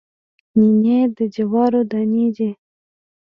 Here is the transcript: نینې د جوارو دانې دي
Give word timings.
نینې 0.57 0.99
د 1.17 1.19
جوارو 1.35 1.81
دانې 1.91 2.27
دي 2.35 2.49